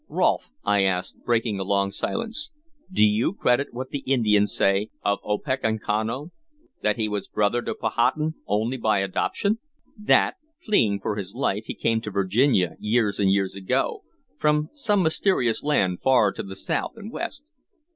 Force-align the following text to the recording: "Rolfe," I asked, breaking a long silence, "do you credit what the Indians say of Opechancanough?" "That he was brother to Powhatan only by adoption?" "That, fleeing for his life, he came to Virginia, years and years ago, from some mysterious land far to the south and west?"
"Rolfe," 0.09 0.49
I 0.63 0.83
asked, 0.83 1.23
breaking 1.25 1.59
a 1.59 1.63
long 1.63 1.91
silence, 1.91 2.49
"do 2.91 3.05
you 3.07 3.33
credit 3.33 3.71
what 3.71 3.91
the 3.91 3.99
Indians 3.99 4.51
say 4.51 4.89
of 5.05 5.19
Opechancanough?" 5.23 6.31
"That 6.81 6.95
he 6.95 7.07
was 7.07 7.27
brother 7.27 7.61
to 7.61 7.75
Powhatan 7.75 8.33
only 8.47 8.77
by 8.77 8.97
adoption?" 9.01 9.59
"That, 9.95 10.37
fleeing 10.59 11.01
for 11.01 11.17
his 11.17 11.35
life, 11.35 11.65
he 11.67 11.75
came 11.75 12.01
to 12.01 12.09
Virginia, 12.09 12.73
years 12.79 13.19
and 13.19 13.31
years 13.31 13.53
ago, 13.53 14.01
from 14.39 14.71
some 14.73 15.03
mysterious 15.03 15.61
land 15.61 16.01
far 16.01 16.31
to 16.31 16.41
the 16.41 16.55
south 16.55 16.93
and 16.95 17.11
west?" 17.11 17.51